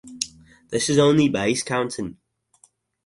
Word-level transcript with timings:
This 0.69 0.89
is 0.89 0.97
only 0.97 1.29
base 1.29 1.61
counting. 1.61 2.17